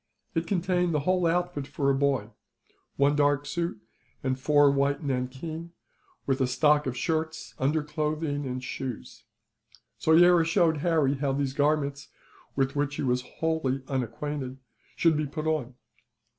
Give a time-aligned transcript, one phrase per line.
[0.33, 2.31] It contained the whole outfit for a boy:
[2.95, 3.79] one dark suit,
[4.23, 5.73] and four of white nankeen;
[6.25, 9.25] with a stock of shirts, underclothing, and shoes.
[9.99, 12.07] Soyera showed Harry how these garments,
[12.55, 14.57] with which he was wholly unacquainted,
[14.95, 15.75] should be put on.